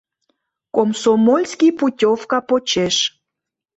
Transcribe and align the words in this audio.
Комсомольский 0.75 1.71
путёвка 1.79 2.39
почеш. 2.49 2.95